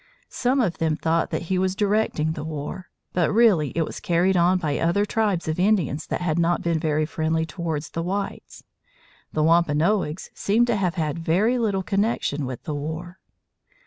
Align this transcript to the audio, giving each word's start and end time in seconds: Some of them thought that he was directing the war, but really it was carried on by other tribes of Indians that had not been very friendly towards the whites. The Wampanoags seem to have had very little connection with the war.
Some 0.31 0.59
of 0.61 0.79
them 0.79 0.95
thought 0.95 1.29
that 1.29 1.43
he 1.43 1.59
was 1.59 1.75
directing 1.75 2.31
the 2.31 2.43
war, 2.43 2.89
but 3.13 3.31
really 3.31 3.69
it 3.75 3.83
was 3.83 3.99
carried 3.99 4.35
on 4.35 4.57
by 4.57 4.79
other 4.79 5.05
tribes 5.05 5.47
of 5.47 5.59
Indians 5.59 6.07
that 6.07 6.21
had 6.21 6.39
not 6.39 6.63
been 6.63 6.79
very 6.79 7.05
friendly 7.05 7.45
towards 7.45 7.91
the 7.91 8.01
whites. 8.01 8.63
The 9.33 9.43
Wampanoags 9.43 10.31
seem 10.33 10.65
to 10.65 10.75
have 10.75 10.95
had 10.95 11.19
very 11.19 11.59
little 11.59 11.83
connection 11.83 12.47
with 12.47 12.63
the 12.63 12.73
war. 12.73 13.19